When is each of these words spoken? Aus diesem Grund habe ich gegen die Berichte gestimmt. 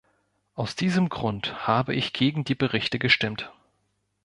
Aus 0.55 0.75
diesem 0.75 1.09
Grund 1.09 1.67
habe 1.67 1.93
ich 1.93 2.11
gegen 2.11 2.43
die 2.43 2.55
Berichte 2.55 2.97
gestimmt. 2.97 3.51